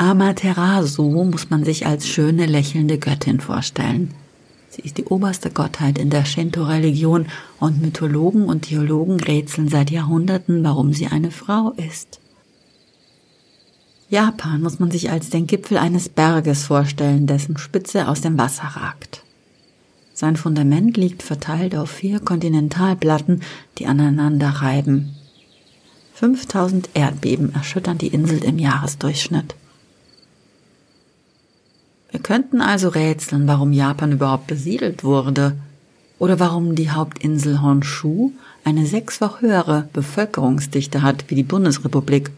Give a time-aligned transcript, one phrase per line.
[0.00, 4.14] Amaterasu muss man sich als schöne lächelnde Göttin vorstellen.
[4.68, 7.26] Sie ist die oberste Gottheit in der Shinto-Religion
[7.58, 12.20] und Mythologen und Theologen rätseln seit Jahrhunderten, warum sie eine Frau ist.
[14.08, 18.68] Japan muss man sich als den Gipfel eines Berges vorstellen, dessen Spitze aus dem Wasser
[18.76, 19.24] ragt.
[20.14, 23.42] Sein Fundament liegt verteilt auf vier Kontinentalplatten,
[23.78, 25.16] die aneinander reiben.
[26.14, 29.56] 5000 Erdbeben erschüttern die Insel im Jahresdurchschnitt.
[32.10, 35.56] Wir könnten also rätseln, warum Japan überhaupt besiedelt wurde
[36.18, 38.32] oder warum die Hauptinsel Honshu
[38.64, 42.30] eine sechsfach höhere Bevölkerungsdichte hat wie die Bundesrepublik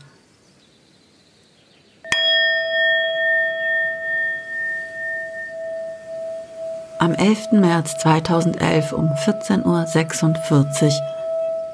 [7.01, 7.52] Am 11.
[7.52, 10.93] März 2011 um 14.46 Uhr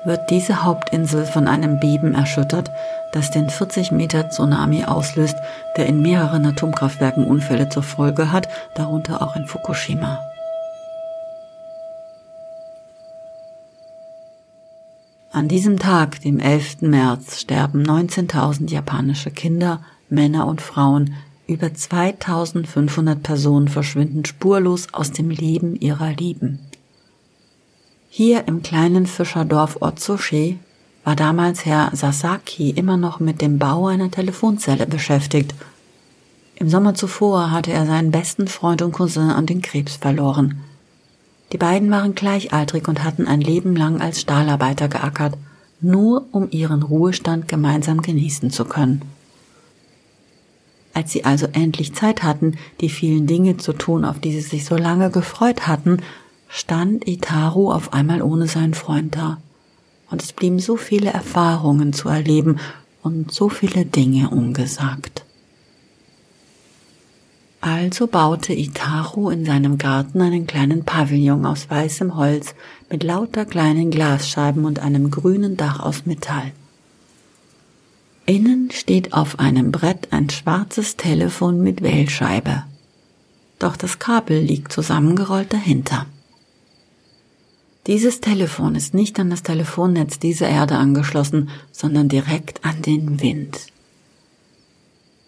[0.05, 2.71] wird diese Hauptinsel von einem Beben erschüttert,
[3.13, 5.37] das den 40 Meter Tsunami auslöst,
[5.77, 10.19] der in mehreren Atomkraftwerken Unfälle zur Folge hat, darunter auch in Fukushima.
[15.33, 16.81] An diesem Tag, dem 11.
[16.81, 21.15] März, sterben 19.000 japanische Kinder, Männer und Frauen
[21.47, 26.59] über 2500 Personen verschwinden spurlos aus dem Leben ihrer Lieben.
[28.09, 30.59] Hier im kleinen Fischerdorf Otsushi
[31.07, 35.55] war damals Herr Sasaki immer noch mit dem Bau einer Telefonzelle beschäftigt.
[36.57, 40.63] Im Sommer zuvor hatte er seinen besten Freund und Cousin an den Krebs verloren.
[41.53, 45.35] Die beiden waren gleichaltrig und hatten ein Leben lang als Stahlarbeiter geackert,
[45.81, 49.03] nur um ihren Ruhestand gemeinsam genießen zu können.
[50.93, 54.65] Als sie also endlich Zeit hatten, die vielen Dinge zu tun, auf die sie sich
[54.65, 55.99] so lange gefreut hatten,
[56.49, 59.39] stand Itaru auf einmal ohne seinen Freund da.
[60.11, 62.59] Und es blieben so viele Erfahrungen zu erleben
[63.03, 65.25] und so viele Dinge ungesagt.
[67.61, 72.55] Also baute Itaru in seinem Garten einen kleinen Pavillon aus weißem Holz
[72.91, 76.53] mit lauter kleinen Glasscheiben und einem grünen Dach aus Metall.
[78.25, 82.65] Innen steht auf einem Brett ein schwarzes Telefon mit Wählscheibe.
[83.59, 86.07] Doch das Kabel liegt zusammengerollt dahinter.
[87.87, 93.67] Dieses Telefon ist nicht an das Telefonnetz dieser Erde angeschlossen, sondern direkt an den Wind.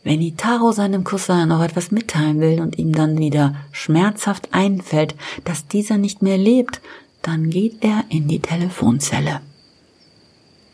[0.02, 5.14] Wenn Itaro seinem Cousin noch etwas mitteilen will und ihm dann wieder schmerzhaft einfällt,
[5.44, 6.80] dass dieser nicht mehr lebt,
[7.22, 9.40] dann geht er in die Telefonzelle.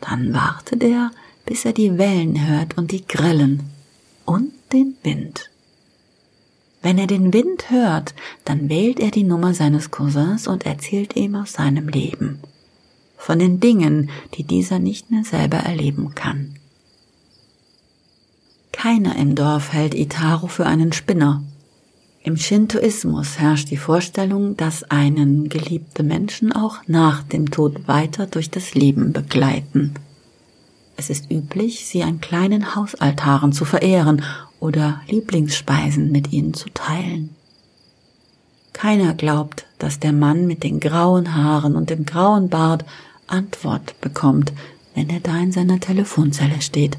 [0.01, 1.11] Dann wartet er,
[1.45, 3.63] bis er die Wellen hört und die Grillen
[4.25, 5.49] und den Wind.
[6.85, 8.13] Wenn er den Wind hört,
[8.43, 12.37] dann wählt er die Nummer seines Cousins und erzählt ihm aus seinem Leben,
[13.17, 16.57] von den Dingen, die dieser nicht mehr selber erleben kann.
[18.71, 21.41] Keiner im Dorf hält Itaru für einen Spinner.
[22.21, 28.51] Im Shintoismus herrscht die Vorstellung, dass einen geliebte Menschen auch nach dem Tod weiter durch
[28.51, 29.95] das Leben begleiten.
[30.97, 34.21] Es ist üblich, sie an kleinen Hausaltaren zu verehren
[34.59, 37.35] oder Lieblingsspeisen mit ihnen zu teilen.
[38.73, 42.85] Keiner glaubt, dass der Mann mit den grauen Haaren und dem grauen Bart
[43.27, 44.53] Antwort bekommt,
[44.93, 46.97] wenn er da in seiner Telefonzelle steht.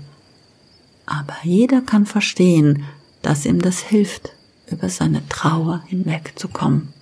[1.07, 2.85] Aber jeder kann verstehen,
[3.23, 4.33] dass ihm das hilft,
[4.71, 6.93] über seine Trauer hinwegzukommen.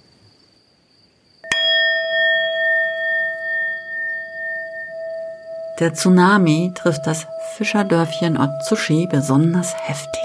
[5.81, 7.27] Der Tsunami trifft das
[7.57, 10.24] Fischerdörfchen Otsushi besonders heftig.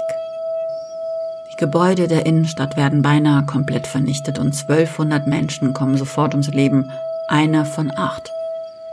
[1.60, 6.90] Gebäude der Innenstadt werden beinahe komplett vernichtet und 1200 Menschen kommen sofort ums Leben,
[7.28, 8.30] einer von acht.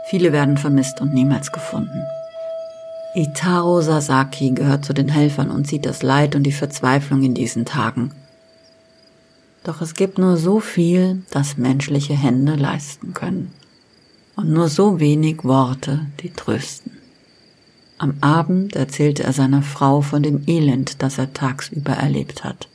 [0.09, 2.03] Viele werden vermisst und niemals gefunden.
[3.16, 7.64] Itaro Sasaki gehört zu den Helfern und sieht das Leid und die Verzweiflung in diesen
[7.64, 8.11] Tagen.
[9.63, 13.53] Doch es gibt nur so viel, das menschliche Hände leisten können
[14.35, 16.97] und nur so wenig Worte, die trösten.
[17.97, 22.67] Am Abend erzählte er seiner Frau von dem Elend, das er tagsüber erlebt hat.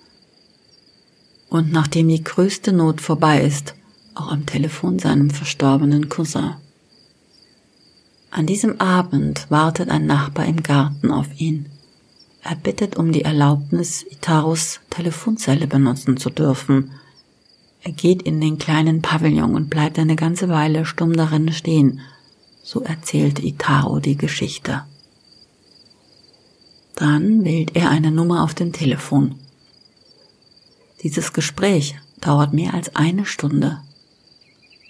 [1.49, 3.75] Und nachdem die größte Not vorbei ist,
[4.15, 6.55] auch am Telefon seinem verstorbenen Cousin.
[8.31, 11.67] An diesem Abend wartet ein Nachbar im Garten auf ihn.
[12.43, 16.91] Er bittet um die Erlaubnis, Itarus Telefonzelle benutzen zu dürfen,
[17.85, 22.01] er geht in den kleinen Pavillon und bleibt eine ganze Weile stumm darin stehen.
[22.63, 24.85] So erzählt Itaro die Geschichte.
[27.03, 29.35] Dann wählt er eine Nummer auf dem Telefon.
[31.03, 33.81] Dieses Gespräch dauert mehr als eine Stunde.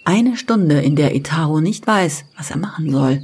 [0.05, 3.23] Eine Stunde, in der Itaro nicht weiß, was er machen soll.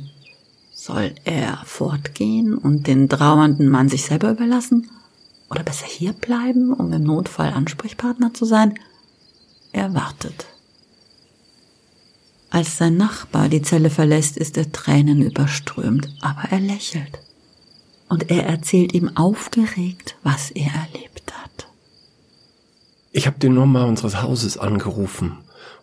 [0.73, 4.89] Soll er fortgehen und den trauernden Mann sich selber überlassen?
[5.51, 8.73] Oder besser hier bleiben, um im Notfall Ansprechpartner zu sein?
[9.71, 10.47] Er wartet.
[12.49, 17.19] Als sein Nachbar die Zelle verlässt, ist er Tränen überströmt, aber er lächelt.
[18.09, 21.67] Und er erzählt ihm aufgeregt, was er erlebt hat.
[23.11, 25.37] Ich habe die Nummer unseres Hauses angerufen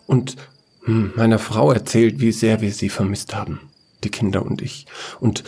[0.07, 0.37] und
[0.85, 3.61] hm, meiner Frau erzählt, wie sehr wir sie vermisst haben,
[4.03, 4.87] die Kinder und ich,
[5.21, 5.45] und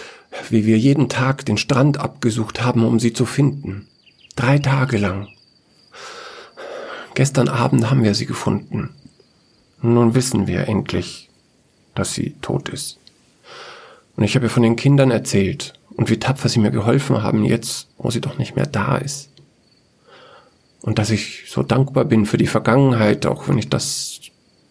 [0.50, 3.88] wie wir jeden Tag den Strand abgesucht haben, um sie zu finden.
[4.36, 5.28] Drei Tage lang.
[7.14, 8.90] Gestern Abend haben wir sie gefunden.
[9.82, 11.28] Nun wissen wir endlich,
[11.94, 12.98] dass sie tot ist.
[14.16, 17.44] Und ich habe ihr von den Kindern erzählt und wie tapfer sie mir geholfen haben
[17.44, 19.30] jetzt, wo sie doch nicht mehr da ist.
[20.80, 24.20] Und dass ich so dankbar bin für die Vergangenheit, auch wenn ich das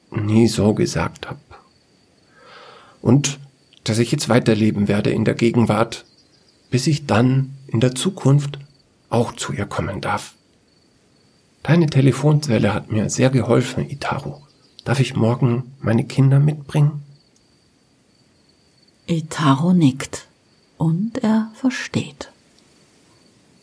[0.09, 1.41] nie so gesagt habe.
[3.01, 3.39] Und
[3.83, 6.06] dass ich jetzt weiterleben werde in der Gegenwart,
[6.71, 8.59] bis ich dann in der Zukunft
[9.09, 10.33] auch zu ihr kommen darf.
[11.62, 14.38] Deine Telefonzelle hat mir sehr geholfen, Itaru.
[14.85, 17.03] Darf ich morgen meine Kinder mitbringen?
[19.07, 20.26] Itaru nickt
[20.77, 22.31] und er versteht.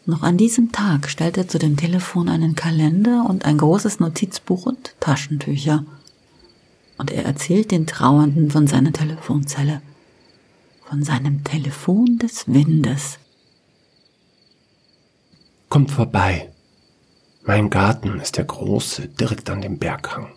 [0.07, 4.67] Noch an diesem Tag stellt er zu dem Telefon einen Kalender und ein großes Notizbuch
[4.67, 5.85] und Taschentücher.
[6.99, 9.81] Und er erzählt den Trauernden von seiner Telefonzelle,
[10.89, 13.19] von seinem Telefon des Windes,
[15.75, 16.53] Kommt vorbei.
[17.43, 20.29] Mein Garten ist der große, direkt an dem Berghang.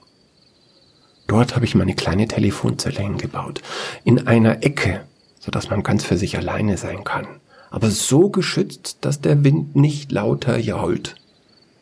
[1.27, 3.62] Dort habe ich meine kleine Telefonzelle hingebaut.
[4.03, 5.06] In einer Ecke,
[5.47, 7.25] so dass man ganz für sich alleine sein kann.
[7.71, 11.15] Aber so geschützt, dass der Wind nicht lauter jault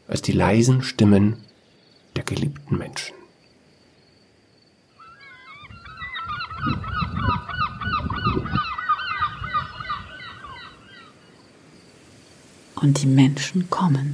[0.07, 1.37] als die leisen Stimmen
[2.15, 3.15] der geliebten Menschen.
[12.81, 14.13] und die Menschen kommen.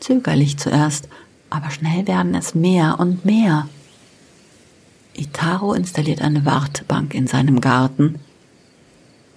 [0.00, 1.06] Zögerlich zuerst,
[1.50, 3.68] aber schnell werden es mehr und mehr.
[5.12, 8.20] Itaro installiert eine Wartebank in seinem Garten.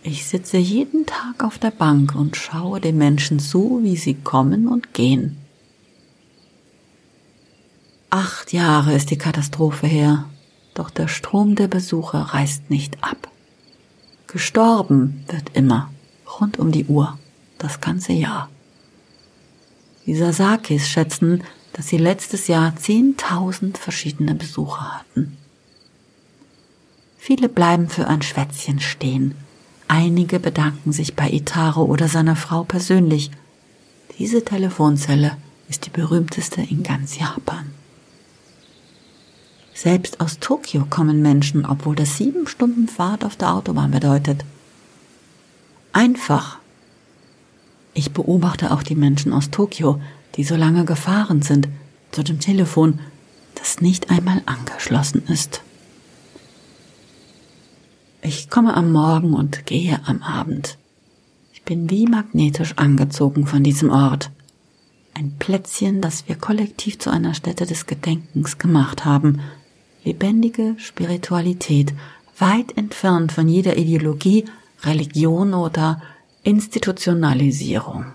[0.09, 4.69] Ich sitze jeden Tag auf der Bank und schaue den Menschen zu, wie sie kommen
[4.69, 5.35] und gehen.
[8.09, 10.23] Acht Jahre ist die Katastrophe her,
[10.75, 13.29] doch der Strom der Besucher reißt nicht ab.
[14.27, 15.91] Gestorben wird immer,
[16.39, 17.19] rund um die Uhr
[17.57, 18.49] das ganze Jahr.
[20.05, 21.43] Die Sasakis schätzen,
[21.73, 25.37] dass sie letztes Jahr 10.000 verschiedene Besucher hatten.
[27.17, 29.35] Viele bleiben für ein Schwätzchen stehen.
[29.87, 33.31] Einige bedanken sich bei Itaro oder seiner Frau persönlich.
[34.17, 35.37] Diese Telefonzelle
[35.69, 37.71] ist die berühmteste in ganz Japan.
[39.73, 44.43] Selbst aus Tokio kommen Menschen, obwohl das sieben Stunden Fahrt auf der Autobahn bedeutet.
[45.93, 46.59] Einfach
[47.97, 49.99] ich beobachte auch die Menschen aus Tokio,
[50.35, 51.67] die so lange gefahren sind,
[52.11, 52.99] zu dem Telefon,
[53.55, 55.63] das nicht einmal angeschlossen ist.
[58.27, 60.77] Ich komme am Morgen und gehe am Abend.
[61.53, 64.31] Ich bin wie magnetisch angezogen von diesem Ort.
[65.13, 69.39] Ein Plätzchen, das wir kollektiv zu einer Stätte des Gedenkens gemacht haben.
[70.03, 71.93] Lebendige Spiritualität,
[72.37, 74.43] weit entfernt von jeder Ideologie,
[74.83, 76.01] Religion oder
[76.43, 78.07] Institutionalisierung.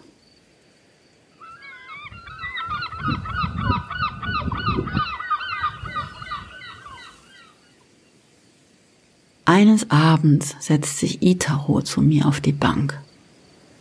[9.53, 12.99] Eines Abends setzt sich Itaro zu mir auf die Bank.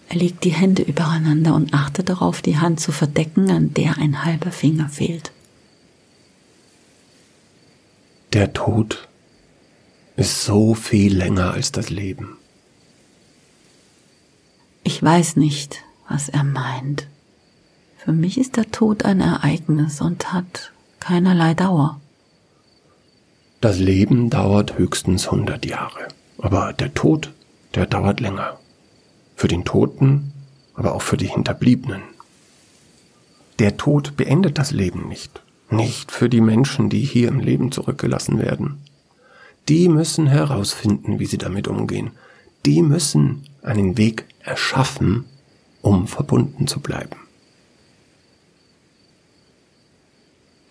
[0.09, 4.25] Er legt die Hände übereinander und achtet darauf, die Hand zu verdecken, an der ein
[4.25, 5.31] halber Finger fehlt.
[8.33, 9.07] Der Tod
[10.17, 12.35] ist so viel länger als das Leben.
[14.83, 17.07] Ich weiß nicht, was er meint.
[17.95, 22.01] Für mich ist der Tod ein Ereignis und hat keinerlei Dauer.
[23.61, 26.07] Das Leben dauert höchstens 100 Jahre,
[26.39, 27.31] aber der Tod,
[27.75, 28.57] der dauert länger.
[29.35, 30.33] Für den Toten,
[30.73, 32.01] aber auch für die Hinterbliebenen.
[33.59, 38.39] Der Tod beendet das Leben nicht, nicht für die Menschen, die hier im Leben zurückgelassen
[38.39, 38.79] werden.
[39.69, 42.09] Die müssen herausfinden, wie sie damit umgehen.
[42.65, 45.25] Die müssen einen Weg erschaffen,
[45.83, 47.15] um verbunden zu bleiben.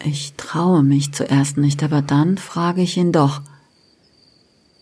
[0.02, 3.42] Ich traue mich zuerst nicht, aber dann frage ich ihn doch.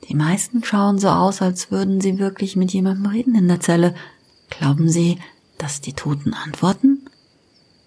[0.09, 3.95] Die meisten schauen so aus, als würden sie wirklich mit jemandem reden in der Zelle.
[4.49, 5.19] Glauben Sie,
[5.59, 7.01] dass die Toten antworten?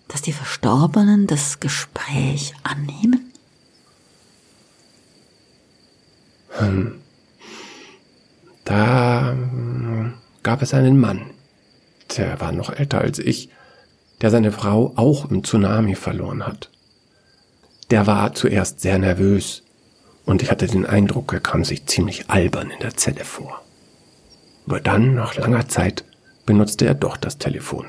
[0.07, 3.31] Dass die Verstorbenen das Gespräch annehmen?
[6.49, 6.95] Hm.
[8.65, 9.35] Da
[10.43, 11.31] gab es einen Mann.
[12.17, 13.49] Der war noch älter als ich.
[14.21, 16.69] der seine Frau auch im Tsunami verloren hat.
[17.91, 19.63] Der war zuerst sehr nervös
[20.23, 23.61] und ich hatte den Eindruck, er kam sich ziemlich albern in der Zelle vor.
[24.65, 26.05] Aber dann, nach langer Zeit,
[26.45, 27.87] benutzte er doch das Telefon.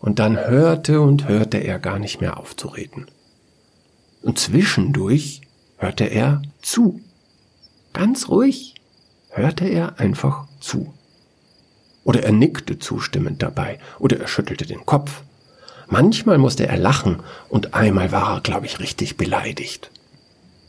[0.00, 3.06] Und dann hörte und hörte er gar nicht mehr auf zu reden.
[4.22, 5.42] Und zwischendurch
[5.76, 7.00] hörte er zu.
[7.92, 8.74] Ganz ruhig
[9.30, 10.92] hörte er einfach zu.
[12.02, 15.22] Oder er nickte zustimmend dabei, oder er schüttelte den Kopf.
[15.88, 19.90] Manchmal musste er lachen, und einmal war er, glaube ich, richtig beleidigt.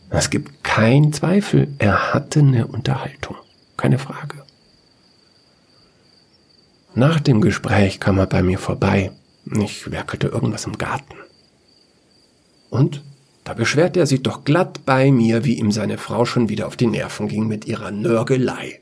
[0.09, 3.35] Es gibt keinen Zweifel, er hatte eine Unterhaltung,
[3.77, 4.43] keine Frage.
[6.95, 9.11] Nach dem Gespräch kam er bei mir vorbei.
[9.45, 11.15] Ich werkelte irgendwas im Garten.
[12.69, 13.03] Und
[13.43, 16.77] da beschwerte er sich doch glatt bei mir, wie ihm seine Frau schon wieder auf
[16.77, 18.79] die Nerven ging mit ihrer Nörgelei.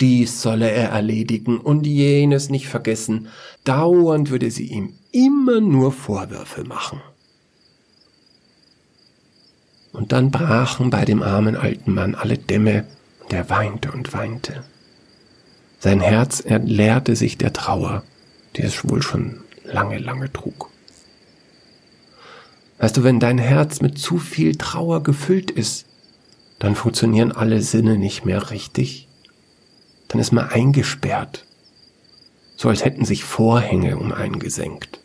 [0.00, 3.28] Dies solle er erledigen und jenes nicht vergessen.
[3.64, 4.94] Dauernd würde sie ihm
[5.26, 7.00] immer nur Vorwürfe machen.
[9.92, 12.86] Und dann brachen bei dem armen alten Mann alle Dämme,
[13.22, 14.64] und er weinte und weinte.
[15.80, 18.02] Sein Herz erleerte sich der Trauer,
[18.56, 20.70] die es wohl schon lange, lange trug.
[22.78, 25.86] Weißt du, wenn dein Herz mit zu viel Trauer gefüllt ist,
[26.58, 29.08] dann funktionieren alle Sinne nicht mehr richtig.
[30.08, 31.44] Dann ist man eingesperrt,
[32.56, 35.00] so als hätten sich Vorhänge um einen gesenkt.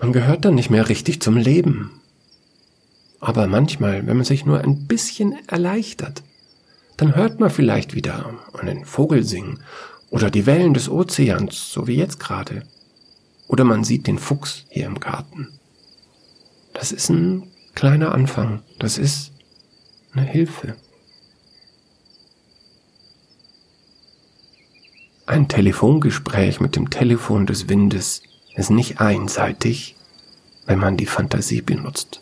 [0.00, 2.00] Man gehört dann nicht mehr richtig zum Leben.
[3.20, 6.22] Aber manchmal, wenn man sich nur ein bisschen erleichtert,
[6.96, 9.62] dann hört man vielleicht wieder einen Vogel singen
[10.08, 12.62] oder die Wellen des Ozeans, so wie jetzt gerade.
[13.46, 15.48] Oder man sieht den Fuchs hier im Garten.
[16.72, 18.62] Das ist ein kleiner Anfang.
[18.78, 19.32] Das ist
[20.12, 20.76] eine Hilfe.
[25.26, 28.22] Ein Telefongespräch mit dem Telefon des Windes
[28.54, 29.96] ist nicht einseitig,
[30.66, 32.20] wenn man die Fantasie benutzt.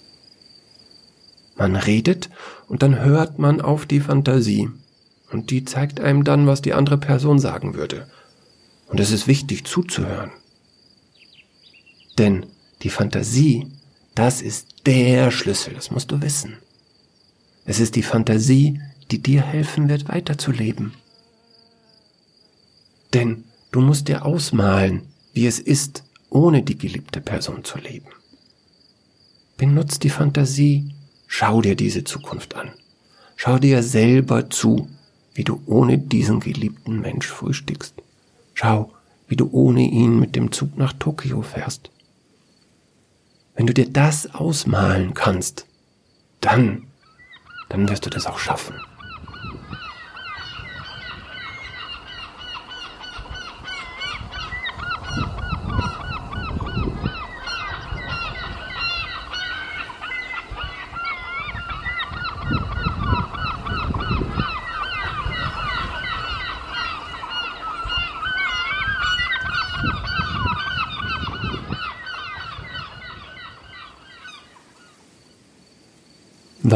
[1.57, 2.31] Man redet
[2.69, 4.71] und dann hört man auf die Fantasie
[5.31, 8.09] und die zeigt einem dann, was die andere Person sagen würde.
[8.87, 10.31] Und es ist wichtig zuzuhören.
[12.17, 12.47] Denn
[12.83, 13.67] die Fantasie
[14.19, 16.57] das ist der Schlüssel, das musst du wissen.
[17.65, 18.81] Es ist die Fantasie,
[19.13, 20.93] die dir helfen wird, weiterzuleben.
[23.15, 25.03] Denn du musst dir ausmalen,
[25.35, 28.09] wie es ist, ohne die geliebte Person zu leben.
[29.57, 30.95] Benutz die Fantasie,
[31.27, 32.71] schau dir diese Zukunft an.
[33.37, 34.89] Schau dir selber zu,
[35.35, 37.95] wie du ohne diesen geliebten Mensch frühstückst.
[38.55, 38.93] Schau,
[39.29, 41.91] wie du ohne ihn mit dem Zug nach Tokio fährst.
[43.55, 45.67] Wenn du dir das ausmalen kannst,
[46.41, 46.87] dann,
[47.69, 48.75] dann wirst du das auch schaffen.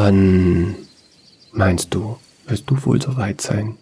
[0.04, 0.74] Wann
[1.52, 2.18] meinst du,
[2.48, 3.78] wirst du wohl so weit sein,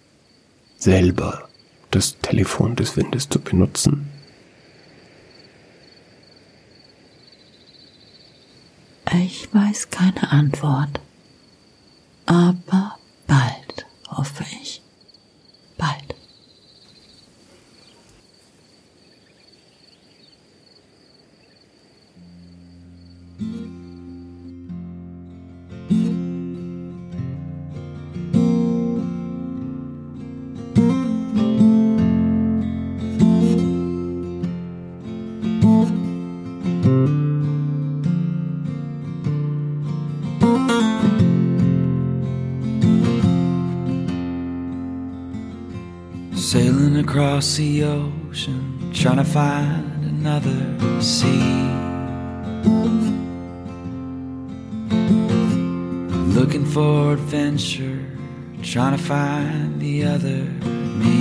[0.77, 1.49] selber
[1.91, 4.11] das Telefon des Windes zu benutzen?
[9.15, 11.01] Ich weiß keine Antwort,
[12.27, 14.60] aber bald, hoffe ich.
[47.21, 51.69] Across the ocean, trying to find another sea.
[56.35, 58.01] Looking for adventure,
[58.63, 60.45] trying to find the other
[61.01, 61.21] me.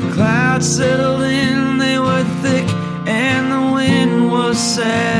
[0.00, 2.68] The clouds settled in, they were thick,
[3.06, 5.11] and the wind was set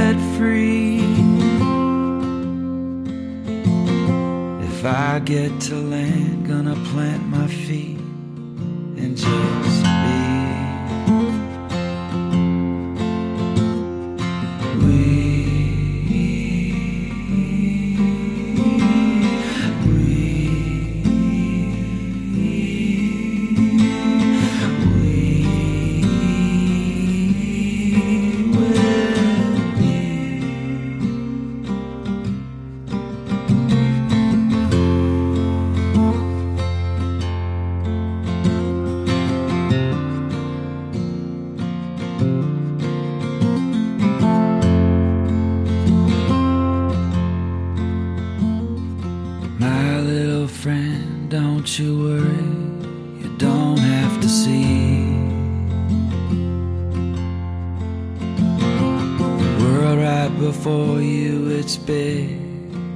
[5.12, 7.91] I get to land, gonna plant my feet
[61.86, 62.38] big,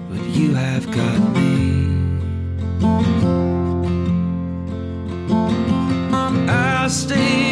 [0.08, 1.86] but you have got me.
[6.48, 7.45] I'll stay